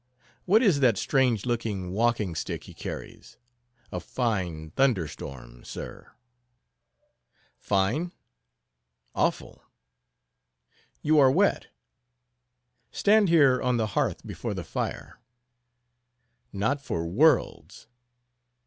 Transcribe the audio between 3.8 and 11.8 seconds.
"A fine thunder storm, sir." "Fine?—Awful!" "You are wet.